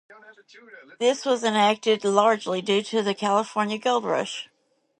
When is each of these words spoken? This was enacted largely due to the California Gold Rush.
This 0.97 1.27
was 1.27 1.43
enacted 1.43 2.03
largely 2.03 2.59
due 2.59 2.81
to 2.85 3.03
the 3.03 3.13
California 3.13 3.77
Gold 3.77 4.03
Rush. 4.03 4.49